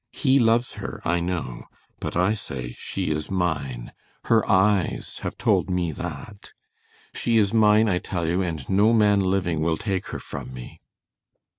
He 0.13 0.39
loves 0.39 0.73
her, 0.81 0.99
I 1.05 1.19
know, 1.19 1.65
but 1.99 2.17
I 2.17 2.33
say 2.33 2.75
she 2.79 3.11
is 3.11 3.29
mine! 3.29 3.91
Her 4.25 4.43
eyes 4.49 5.19
have 5.21 5.37
told 5.37 5.69
me 5.69 5.91
that. 5.91 6.53
She 7.13 7.37
is 7.37 7.53
mine, 7.53 7.87
I 7.87 7.99
tell 7.99 8.25
you, 8.27 8.41
and 8.41 8.67
no 8.67 8.93
man 8.93 9.19
living 9.19 9.61
will 9.61 9.77
take 9.77 10.07
her 10.07 10.17
from 10.19 10.55
me." 10.55 10.81